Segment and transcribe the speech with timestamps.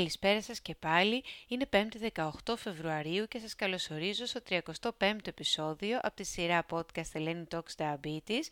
[0.00, 1.24] Καλησπέρα σας και πάλι.
[1.48, 7.42] Είναι 5η 18 Φεβρουαρίου και σας καλωσορίζω στο 35ο επεισόδιο από τη σειρά podcast Eleni
[7.50, 8.44] Talks Diabetes.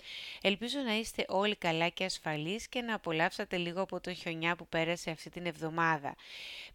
[0.42, 4.66] Ελπίζω να είστε όλοι καλά και ασφαλείς και να απολαύσατε λίγο από το χιονιά που
[4.68, 6.14] πέρασε αυτή την εβδομάδα.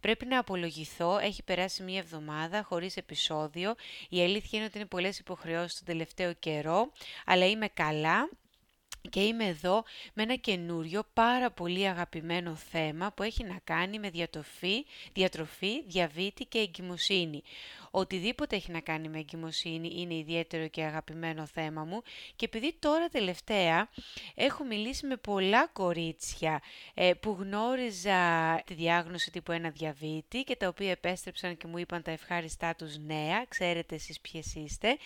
[0.00, 3.74] Πρέπει να απολογηθώ, έχει περάσει μία εβδομάδα χωρίς επεισόδιο.
[4.08, 6.92] Η αλήθεια είναι ότι είναι πολλές υποχρεώσεις τον τελευταίο καιρό,
[7.24, 8.28] αλλά είμαι καλά
[9.10, 14.10] και είμαι εδώ με ένα καινούριο πάρα πολύ αγαπημένο θέμα που έχει να κάνει με
[14.10, 17.42] διατροφή, διατροφή διαβήτη και εγκυμοσύνη.
[17.96, 22.02] Οτιδήποτε έχει να κάνει με εγκυμοσύνη είναι ιδιαίτερο και αγαπημένο θέμα μου
[22.36, 23.88] και επειδή τώρα τελευταία
[24.34, 26.62] έχω μιλήσει με πολλά κορίτσια
[26.94, 28.18] ε, που γνώριζα
[28.66, 32.98] τη διάγνωση τύπου 1 διαβήτη και τα οποία επέστρεψαν και μου είπαν τα ευχάριστά τους
[32.98, 34.96] νέα, ξέρετε εσείς ποιες είστε.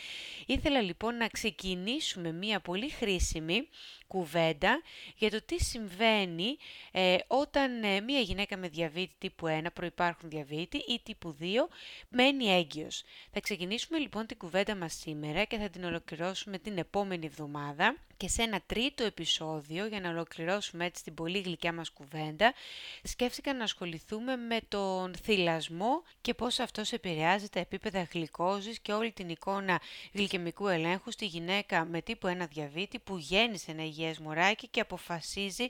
[0.47, 3.69] Ήθελα λοιπόν να ξεκινήσουμε μία πολύ χρήσιμη
[4.09, 4.83] κουβέντα
[5.17, 6.57] για το τι συμβαίνει
[6.93, 11.45] ε, όταν ε, μία γυναίκα με διαβήτη τύπου 1, προϋπάρχουν διαβήτη ή τύπου 2,
[12.09, 13.03] μένει έγκυος.
[13.33, 18.29] Θα ξεκινήσουμε λοιπόν την κουβέντα μας σήμερα και θα την ολοκληρώσουμε την επόμενη εβδομάδα και
[18.29, 22.53] σε ένα τρίτο επεισόδιο, για να ολοκληρώσουμε έτσι την πολύ γλυκιά μας κουβέντα,
[23.03, 29.13] σκέφτηκα να ασχοληθούμε με τον θυλασμό και πώς αυτός επηρεάζει τα επίπεδα γλυκόζης και όλη
[29.13, 29.81] την εικόνα
[30.13, 35.69] γλυκαιμικού ελέγχου στη γυναίκα με τύπου 1 διαβήτη που γέννησε ένα υγιές μωράκι και αποφασίζει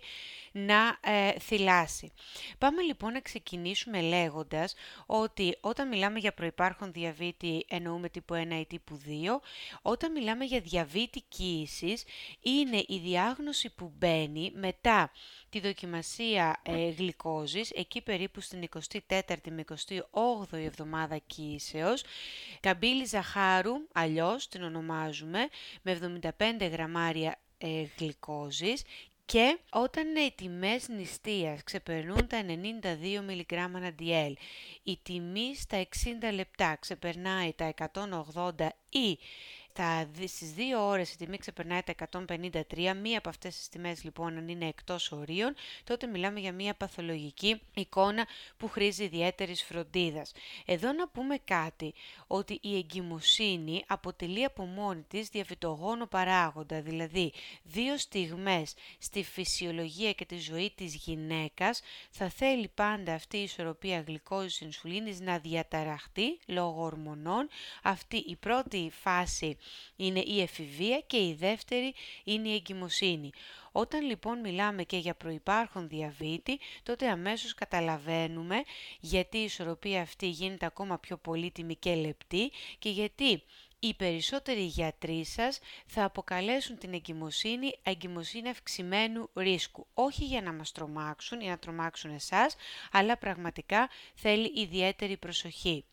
[0.53, 2.13] να ε, θυλάσει.
[2.59, 4.75] Πάμε λοιπόν να ξεκινήσουμε λέγοντας
[5.07, 9.09] ότι όταν μιλάμε για προϋπάρχον διαβήτη εννοούμε τύπου 1 ή τύπου 2,
[9.83, 12.05] όταν μιλάμε για διαβήτη κοίησης
[12.49, 15.13] είναι η διάγνωση που μπαίνει μετά
[15.51, 18.69] τη δοκιμασία ε, γλυκόζης, εκεί περίπου στην
[19.09, 19.65] 24η με
[20.11, 22.03] 28η εβδομάδα κοίησεως,
[22.61, 25.49] καμπύλη ζαχάρου, αλλιώς την ονομάζουμε,
[25.83, 28.83] με 75 γραμμάρια ε, γλυκόζης.
[29.25, 32.45] Και όταν οι τιμές νηστείας ξεπερνούν τα
[33.21, 34.33] 92 μιλιγκράμμα DL,
[34.83, 35.87] η τιμή στα
[36.29, 37.75] 60 λεπτά ξεπερνάει τα
[38.35, 39.19] 180 ή
[39.73, 44.37] στα, στις δύο ώρες η τιμή ξεπερνάει τα 153, μία από αυτές τις τιμές λοιπόν
[44.37, 48.27] αν είναι εκτός ορίων, τότε μιλάμε για μία παθολογική εικόνα
[48.57, 50.33] που χρήζει ιδιαίτερης φροντίδας.
[50.65, 51.95] Εδώ να πούμε κάτι,
[52.27, 60.25] ότι η εγκυμοσύνη αποτελεί από μόνη της διαβητογόνο παράγοντα, δηλαδή δύο στιγμές στη φυσιολογία και
[60.25, 61.81] τη ζωή της γυναίκας
[62.11, 67.49] θα θέλει πάντα αυτή η ισορροπία γλυκόζης ινσουλίνης να διαταραχτεί λόγω ορμονών.
[67.83, 69.57] Αυτή η πρώτη φάση
[69.97, 73.31] είναι η εφηβεία και η δεύτερη είναι η εγκυμοσύνη.
[73.73, 78.63] Όταν λοιπόν μιλάμε και για προϋπάρχον διαβήτη, τότε αμέσως καταλαβαίνουμε
[79.01, 83.43] γιατί η ισορροπία αυτή γίνεται ακόμα πιο πολύτιμη και λεπτή και γιατί
[83.81, 89.87] οι περισσότεροι γιατροί σας θα αποκαλέσουν την εγκυμοσύνη εγκυμοσύνη αυξημένου ρίσκου.
[89.95, 92.57] Όχι για να μας τρομάξουν ή να τρομάξουν εσάς,
[92.93, 95.85] αλλά πραγματικά θέλει ιδιαίτερη προσοχή.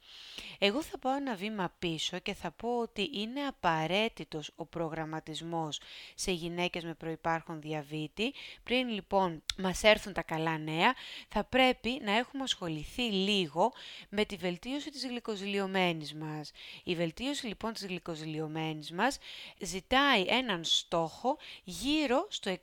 [0.60, 5.80] Εγώ θα πάω ένα βήμα πίσω και θα πω ότι είναι απαραίτητος ο προγραμματισμός
[6.16, 8.34] σε γυναίκες με προϋπάρχον διαβήτη.
[8.64, 10.94] Πριν λοιπόν μας έρθουν τα καλά νέα,
[11.28, 13.74] θα πρέπει να έχουμε ασχοληθεί λίγο
[14.10, 16.52] με τη βελτίωση της γλυκοζηλιωμένης μας.
[16.84, 19.18] Η βελτίωση λοιπόν της γλυκοζηλιωμένης μας
[19.60, 22.60] ζητάει έναν στόχο γύρω στο 6,5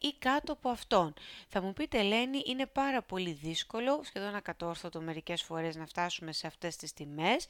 [0.00, 1.14] ή κάτω από αυτόν.
[1.48, 6.46] Θα μου πείτε Ελένη είναι πάρα πολύ δύσκολο, σχεδόν ακατόρθωτο μερικές φορές να φτάσουμε σε
[6.58, 7.46] αυτές τις τιμές.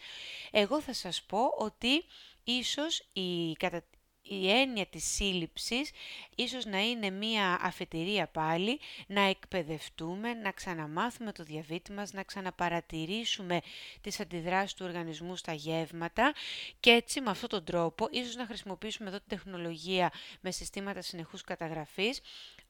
[0.50, 2.04] Εγώ θα σας πω ότι
[2.44, 3.84] ίσως η, κατα
[4.28, 5.91] η έννοια της σύλληψης
[6.34, 13.61] ίσως να είναι μία αφετηρία πάλι, να εκπαιδευτούμε, να ξαναμάθουμε το διαβήτη μας, να ξαναπαρατηρήσουμε
[14.00, 16.33] τις αντιδράσεις του οργανισμού στα γεύματα
[16.81, 21.43] και έτσι με αυτόν τον τρόπο ίσως να χρησιμοποιήσουμε εδώ την τεχνολογία με συστήματα συνεχούς
[21.43, 22.21] καταγραφής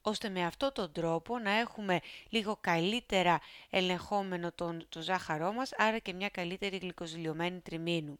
[0.01, 1.99] ώστε με αυτόν τον τρόπο να έχουμε
[2.29, 3.39] λίγο καλύτερα
[3.69, 8.19] ελεγχόμενο τον, το ζάχαρό μας, άρα και μια καλύτερη γλυκοζηλιωμένη τριμήνου.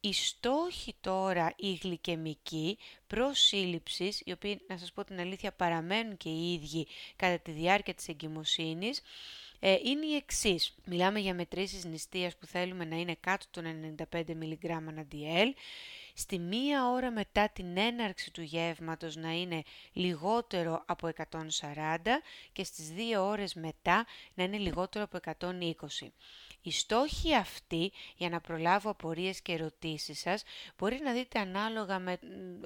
[0.00, 6.16] Οι στόχοι τώρα οι γλυκαιμικοί προς σύλληψης, οι οποίοι να σας πω την αλήθεια παραμένουν
[6.16, 6.86] και οι ίδιοι
[7.16, 9.02] κατά τη διάρκεια της εγκυμοσύνης,
[9.60, 10.74] ε, είναι οι εξής.
[10.84, 14.56] Μιλάμε για μετρήσεις νηστείας που θέλουμε να είναι κάτω των 95 mg
[15.12, 15.52] DL,
[16.14, 19.62] στη μία ώρα μετά την έναρξη του γεύματος να είναι
[19.92, 22.22] λιγότερο από 140
[22.52, 26.12] και στις δύο ώρες μετά να είναι λιγότερο από 120.
[26.68, 30.42] Οι στόχοι αυτοί, για να προλάβω απορίες και ερωτήσεις σας,
[30.78, 32.18] μπορεί να δείτε ανάλογα με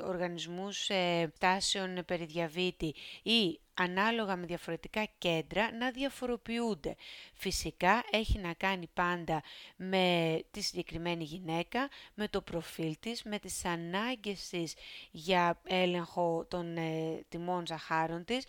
[0.07, 6.95] οργανισμούς ε, τάσεων περί διαβήτη ή ανάλογα με διαφορετικά κέντρα να διαφοροποιούνται.
[7.35, 9.43] Φυσικά έχει να κάνει πάντα
[9.77, 14.75] με τη συγκεκριμένη γυναίκα, με το προφίλ της, με τις ανάγκες της
[15.11, 18.45] για έλεγχο των ε, τιμών ζαχάρων της,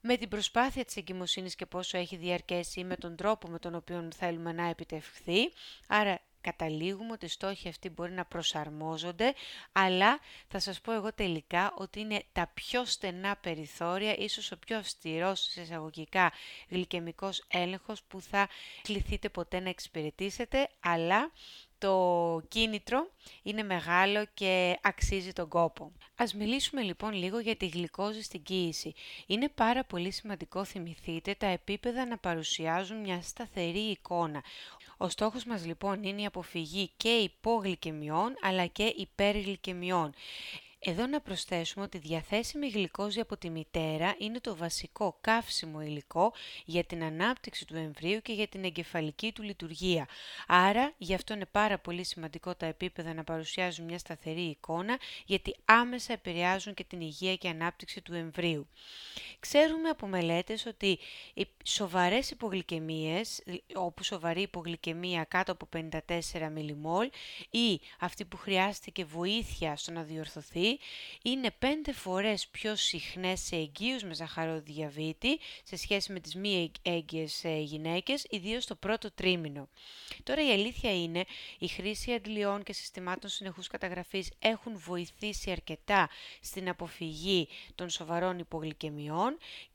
[0.00, 3.74] με την προσπάθεια της εγκυμοσύνης και πόσο έχει διαρκέσει ή με τον τρόπο με τον
[3.74, 5.52] οποίο θέλουμε να επιτευχθεί.
[5.88, 9.34] Άρα καταλήγουμε ότι οι στόχοι αυτοί μπορεί να προσαρμόζονται,
[9.72, 10.18] αλλά
[10.48, 15.40] θα σας πω εγώ τελικά ότι είναι τα πιο στενά περιθώρια, ίσως ο πιο αυστηρός
[15.40, 16.32] σε εισαγωγικά
[16.68, 18.48] γλυκαιμικός έλεγχος που θα
[18.82, 21.30] κληθείτε ποτέ να εξυπηρετήσετε, αλλά
[21.78, 23.10] το κίνητρο
[23.42, 25.92] είναι μεγάλο και αξίζει τον κόπο.
[26.16, 28.94] Ας μιλήσουμε λοιπόν λίγο για τη γλυκόζη στην κοίηση.
[29.26, 34.42] Είναι πάρα πολύ σημαντικό, θυμηθείτε, τα επίπεδα να παρουσιάζουν μια σταθερή εικόνα.
[34.96, 40.14] Ο στόχος μας λοιπόν είναι η αποφυγή και υπόγλυκαιμιών αλλά και υπεργλυκαιμιών.
[40.80, 46.32] Εδώ να προσθέσουμε ότι διαθέσιμη γλυκόζη από τη μητέρα είναι το βασικό καύσιμο υλικό
[46.64, 50.08] για την ανάπτυξη του εμβρίου και για την εγκεφαλική του λειτουργία.
[50.46, 55.56] Άρα, γι' αυτό είναι πάρα πολύ σημαντικό τα επίπεδα να παρουσιάζουν μια σταθερή εικόνα, γιατί
[55.64, 58.68] άμεσα επηρεάζουν και την υγεία και ανάπτυξη του εμβρίου.
[59.40, 60.98] Ξέρουμε από μελέτες ότι
[61.34, 63.42] οι σοβαρές υπογλυκαιμίες,
[63.74, 67.10] όπου σοβαρή υπογλυκαιμία κάτω από 54 μιλιμόλ
[67.50, 70.78] ή αυτή που χρειάστηκε βοήθεια στο να διορθωθεί,
[71.22, 77.44] είναι πέντε φορές πιο συχνές σε εγγύους με ζαχαροδιαβήτη σε σχέση με τις μη έγκυες
[77.44, 79.68] ε, γυναίκες, ιδίως στο πρώτο τρίμηνο.
[80.22, 81.24] Τώρα η αλήθεια είναι,
[81.58, 86.08] η χρήση αντλειών και συστημάτων συνεχούς καταγραφής έχουν βοηθήσει αρκετά
[86.40, 89.27] στην αποφυγή των σοβαρών υπογλυκαιμιών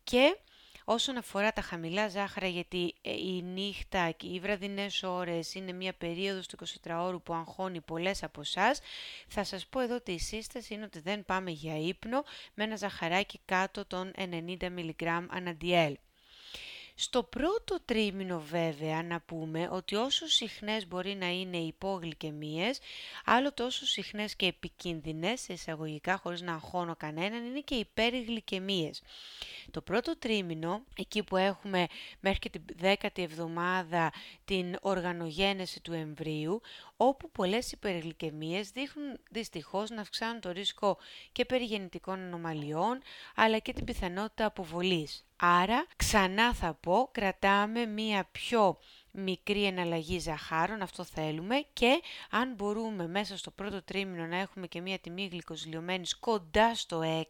[0.03, 0.37] και
[0.85, 5.93] Όσον αφορά τα χαμηλά ζάχαρα, γιατί ε, η νύχτα και οι βραδινές ώρες είναι μια
[5.93, 8.79] περίοδος του 24ωρου που αγχώνει πολλές από εσάς,
[9.27, 12.23] θα σας πω εδώ ότι η σύσταση είναι ότι δεν πάμε για ύπνο
[12.53, 15.97] με ένα ζαχαράκι κάτω των 90 mg αναντιέλ.
[16.95, 22.79] Στο πρώτο τρίμηνο βέβαια να πούμε ότι όσο συχνές μπορεί να είναι οι υπόγλυκαιμίες,
[23.25, 29.01] άλλο τόσο συχνές και επικίνδυνες, εισαγωγικά χωρίς να αγχώνω κανέναν, είναι και οι υπεριγλυκαιμίες.
[29.71, 31.87] Το πρώτο τρίμηνο, εκεί που έχουμε
[32.19, 34.11] μέχρι και την δέκατη εβδομάδα
[34.45, 36.61] την οργανογένεση του εμβρίου,
[37.07, 40.97] όπου πολλές υπεργλυκαιμίες δείχνουν δυστυχώς να αυξάνουν το ρίσκο
[41.31, 43.01] και περιγεννητικών ανομαλιών,
[43.35, 45.25] αλλά και την πιθανότητα αποβολής.
[45.35, 48.77] Άρα, ξανά θα πω, κρατάμε μία πιο
[49.13, 54.81] μικρή εναλλαγή ζαχάρων, αυτό θέλουμε και αν μπορούμε μέσα στο πρώτο τρίμηνο να έχουμε και
[54.81, 57.23] μία τιμή γλυκοζηλιωμένης κοντά στο 6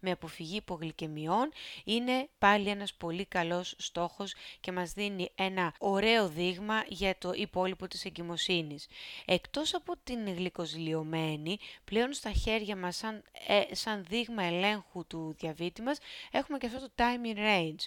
[0.00, 1.52] με αποφυγή υπογλυκαιμιών
[1.84, 7.88] είναι πάλι ένας πολύ καλός στόχος και μας δίνει ένα ωραίο δείγμα για το υπόλοιπο
[7.88, 8.86] της εγκυμοσύνης.
[9.24, 15.82] Εκτός από την γλυκοζηλιωμένη, πλέον στα χέρια μας σαν, ε, σαν δείγμα ελέγχου του διαβήτη
[15.82, 15.98] μας
[16.30, 17.80] έχουμε και αυτό το timing range.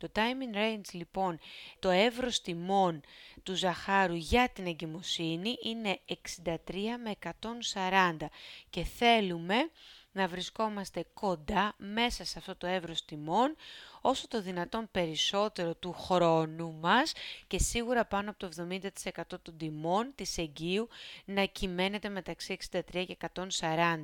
[0.00, 1.38] Το timing range λοιπόν,
[1.78, 3.00] το εύρος τιμών
[3.42, 5.98] του ζαχάρου για την εγκυμοσύνη είναι
[6.44, 6.54] 63
[7.04, 7.16] με
[8.20, 8.26] 140
[8.70, 9.70] και θέλουμε
[10.12, 13.56] να βρισκόμαστε κοντά μέσα σε αυτό το εύρος τιμών
[14.00, 17.12] όσο το δυνατόν περισσότερο του χρόνου μας
[17.46, 20.88] και σίγουρα πάνω από το 70% των τιμών της εγγύου
[21.24, 23.16] να κυμαίνεται μεταξύ 63 και
[23.58, 24.02] 140.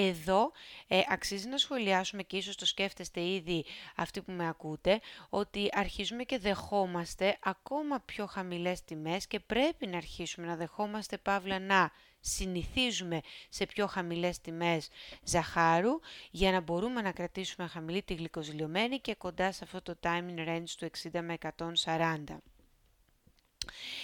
[0.00, 0.52] Εδώ
[0.88, 3.64] ε, αξίζει να σχολιάσουμε και ίσως το σκέφτεστε ήδη
[3.96, 9.96] αυτοί που με ακούτε, ότι αρχίζουμε και δεχόμαστε ακόμα πιο χαμηλές τιμές και πρέπει να
[9.96, 11.90] αρχίσουμε να δεχόμαστε παύλα να
[12.20, 14.88] συνηθίζουμε σε πιο χαμηλές τιμές
[15.24, 15.98] ζαχάρου
[16.30, 20.70] για να μπορούμε να κρατήσουμε χαμηλή τη γλυκοζηλιωμένη και κοντά σε αυτό το timing range
[20.78, 21.36] του 60 με
[21.84, 22.24] 140.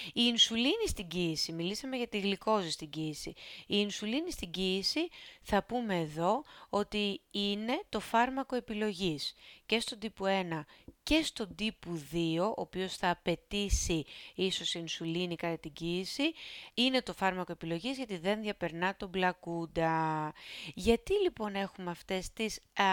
[0.06, 3.30] Η ινσουλίνη στην κοίηση, μιλήσαμε για τη γλυκόζη στην κοίηση.
[3.60, 5.08] Η ινσουλίνη στην κοίηση
[5.42, 9.34] θα πούμε εδώ ότι είναι το φάρμακο επιλογής
[9.66, 10.64] και στον τύπου 1
[11.02, 14.04] και στον τύπου 2, ο οποίος θα απαιτήσει
[14.34, 16.22] ίσως ινσουλίνη κατά την κοίηση,
[16.74, 20.32] είναι το φάρμακο επιλογής γιατί δεν διαπερνά τον μπλακούντα.
[20.74, 22.84] Γιατί λοιπόν έχουμε αυτές τις α,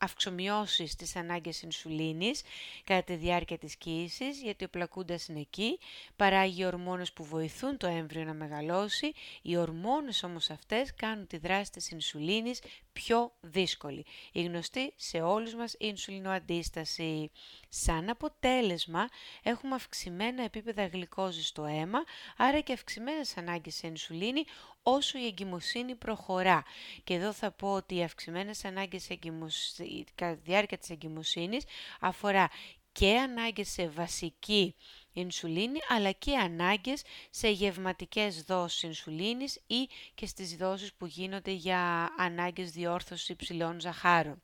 [0.00, 2.42] αυξομοιώσεις της ανάγκης ινσουλίνης
[2.84, 5.78] κατά τη διάρκεια της κοίησης, γιατί ο πλακούντας είναι εκεί,
[6.18, 11.70] παράγει ορμόνες που βοηθούν το έμβριο να μεγαλώσει, οι ορμόνες όμως αυτές κάνουν τη δράση
[11.70, 14.04] της ινσουλίνης πιο δύσκολη.
[14.32, 17.30] Η γνωστή σε όλους μας ινσουλινοαντίσταση.
[17.68, 19.08] Σαν αποτέλεσμα
[19.42, 21.98] έχουμε αυξημένα επίπεδα γλυκόζης στο αίμα,
[22.36, 24.44] άρα και αυξημένες ανάγκες σε ινσουλίνη
[24.82, 26.64] όσο η εγκυμοσύνη προχωρά.
[27.04, 29.08] Και εδώ θα πω ότι οι αυξημένες ανάγκες
[30.14, 31.64] κατά τη διάρκεια της εγκυμοσύνης
[32.00, 32.48] αφορά
[32.92, 34.74] και ανάγκες σε βασική
[35.20, 42.10] ινσουλίνη αλλά και ανάγκες σε γευματικές δόσεις ινσουλίνης ή και στις δόσεις που γίνονται για
[42.18, 44.42] ανάγκες διόρθωσης υψηλών ζαχάρων.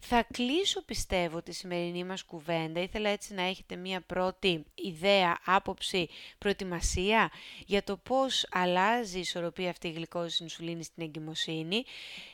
[0.00, 2.80] Θα κλείσω πιστεύω τη σημερινή μας κουβέντα.
[2.80, 7.30] Ήθελα έτσι να έχετε μία πρώτη ιδέα, άποψη, προετοιμασία
[7.66, 11.84] για το πώς αλλάζει η ισορροπία αυτή η γλυκόζης ινσουλίνης στην εγκυμοσύνη.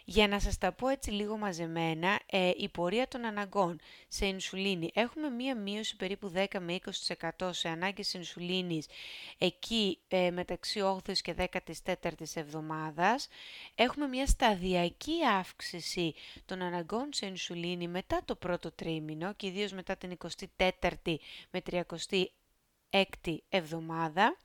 [0.04, 4.90] Για να σας τα πω έτσι λίγο μαζεμένα, ε, η πορεία των αναγκών σε ινσουλίνη.
[4.94, 8.86] Έχουμε μία μείωση περίπου 10 με 20% σε ανάγκες ινσουλίνης
[9.38, 13.28] εκεί ε, μεταξύ 8ης και 14ης εβδομάδας.
[13.74, 17.52] Έχουμε μία σταδιακή αύξηση των αναγκών σε ινσουλίνη
[17.88, 20.16] μετά το πρώτο τρίμηνο και ιδίως μετά την
[20.56, 21.16] 24η
[21.50, 24.36] με 36η εβδομάδα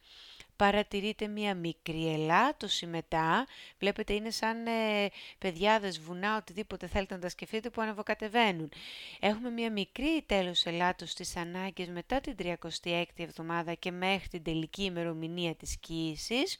[0.59, 3.47] παρατηρείτε μία μικρή ελάττωση μετά.
[3.79, 8.71] Βλέπετε είναι σαν ε, παιδιάδες, βουνά, οτιδήποτε θέλετε να τα σκεφτείτε που ανεβοκατεβαίνουν.
[9.19, 14.83] Έχουμε μία μικρή τέλος ελάττωση στις ανάγκες μετά την 36η εβδομάδα και μέχρι την τελική
[14.83, 16.59] ημερομηνία της κοίησης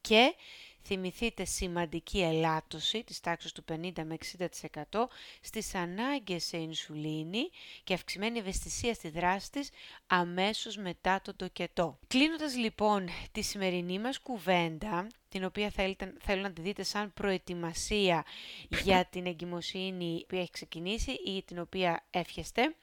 [0.00, 0.34] και
[0.82, 4.16] θυμηθείτε σημαντική ελάττωση της τάξης του 50 με
[4.90, 5.06] 60%
[5.40, 7.50] στις ανάγκες σε ινσουλίνη
[7.84, 9.70] και αυξημένη ευαισθησία στη δράση της
[10.06, 11.98] αμέσως μετά το τοκετό.
[12.06, 18.24] Κλείνοντας λοιπόν τη σημερινή μας κουβέντα, την οποία θέλετε, θέλω να τη δείτε σαν προετοιμασία
[18.84, 22.74] για την εγκυμοσύνη που έχει ξεκινήσει ή την οποία εύχεστε.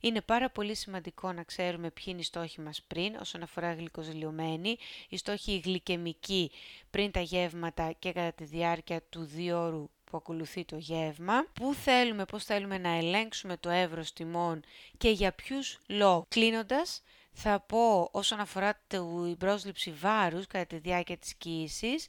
[0.00, 4.76] Είναι πάρα πολύ σημαντικό να ξέρουμε ποιοι είναι οι στόχοι μας πριν όσον αφορά γλυκοζηλιωμένη,
[5.08, 6.50] οι στόχοι γλυκαιμικοί
[6.90, 12.24] πριν τα γεύματα και κατά τη διάρκεια του δύο που ακολουθεί το γεύμα, πού θέλουμε,
[12.24, 14.62] πώς θέλουμε να ελέγξουμε το εύρος τιμών
[14.98, 16.26] και για ποιους λόγους.
[16.28, 17.02] Κλείνοντας,
[17.38, 22.08] θα πω όσον αφορά την πρόσληψη βάρους κατά τη διάρκεια της κοίησης,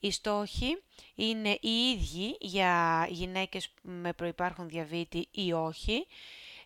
[0.00, 0.82] οι στόχοι
[1.14, 6.06] είναι οι ίδιοι για γυναίκες με προϋπάρχον διαβήτη ή όχι.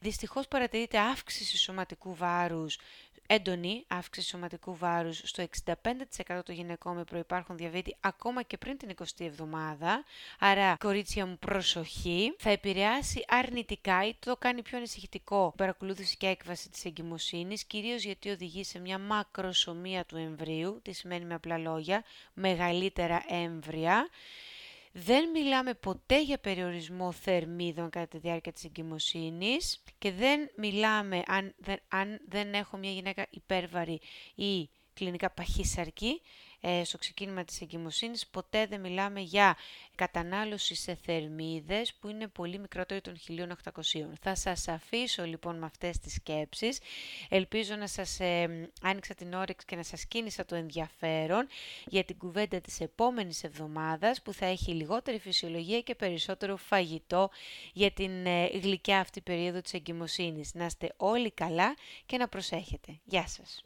[0.00, 2.78] Δυστυχώς παρατηρείται αύξηση σωματικού βάρους
[3.34, 8.88] έντονη αύξηση σωματικού βάρους στο 65% των γυναικών με προϋπάρχον διαβήτη ακόμα και πριν την
[8.96, 10.04] 20η εβδομάδα.
[10.38, 12.34] Άρα, κορίτσια μου, προσοχή.
[12.38, 18.30] Θα επηρεάσει αρνητικά ή το κάνει πιο ανησυχητικό παρακολούθηση και έκβαση της εγκυμοσύνης, κυρίως γιατί
[18.30, 24.08] οδηγεί σε μια μακροσωμία του εμβρίου, τι σημαίνει με απλά λόγια, μεγαλύτερα έμβρια.
[24.92, 31.54] Δεν μιλάμε ποτέ για περιορισμό θερμίδων κατά τη διάρκεια της εγκυμοσύνης και δεν μιλάμε αν
[31.56, 34.00] δεν, αν δεν έχω μια γυναίκα υπέρβαρη
[34.34, 36.20] ή κλινικά παχύσαρκη,
[36.51, 36.51] ε,
[36.84, 39.56] στο ξεκίνημα της εγκυμοσύνης ποτέ δεν μιλάμε για
[39.94, 43.14] κατανάλωση σε θερμίδες που είναι πολύ μικρότερη των
[43.74, 43.80] 1800.
[44.20, 46.78] Θα σας αφήσω λοιπόν με αυτές τις σκέψεις.
[47.28, 51.46] Ελπίζω να σας ε, άνοιξα την όρεξη και να σας κίνησα το ενδιαφέρον
[51.86, 57.30] για την κουβέντα της επόμενης εβδομάδας που θα έχει λιγότερη φυσιολογία και περισσότερο φαγητό
[57.72, 60.54] για την ε, γλυκιά αυτή περίοδο της εγκυμοσύνης.
[60.54, 61.74] Να είστε όλοι καλά
[62.06, 62.98] και να προσέχετε.
[63.04, 63.64] Γεια σας!